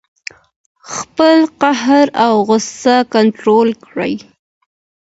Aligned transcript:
خپل 0.95 1.37
قهر 1.61 2.05
او 2.25 2.33
غوسه 2.47 2.95
کنټرول 3.13 3.69
کړئ. 3.85 4.13